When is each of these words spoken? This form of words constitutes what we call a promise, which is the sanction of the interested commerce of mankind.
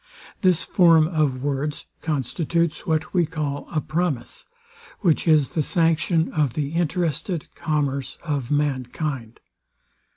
This 0.41 0.65
form 0.65 1.07
of 1.07 1.43
words 1.43 1.85
constitutes 2.01 2.87
what 2.87 3.13
we 3.13 3.27
call 3.27 3.67
a 3.71 3.79
promise, 3.79 4.47
which 5.01 5.27
is 5.27 5.49
the 5.49 5.61
sanction 5.61 6.33
of 6.33 6.53
the 6.55 6.69
interested 6.69 7.45
commerce 7.53 8.17
of 8.23 8.49
mankind. 8.49 9.39